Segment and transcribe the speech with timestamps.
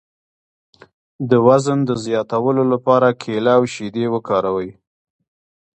[1.29, 4.69] د وزن د زیاتولو لپاره کیله او شیدې وکاروئ